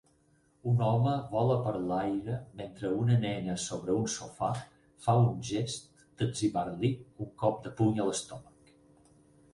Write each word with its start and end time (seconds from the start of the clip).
Un 0.69 0.79
home 0.85 1.11
vola 1.33 1.57
per 1.67 1.73
l'aire 1.89 2.37
mentre 2.61 2.91
una 3.03 3.19
nena 3.27 3.57
sobre 3.65 3.97
un 3.99 4.09
sofà 4.15 4.51
fa 5.05 5.17
un 5.27 5.31
gest 5.53 6.03
d'etzibar-li 6.23 6.93
un 7.27 7.33
cop 7.45 7.63
de 7.69 7.77
puny 7.83 8.03
a 8.07 8.11
l'estómac 8.11 8.77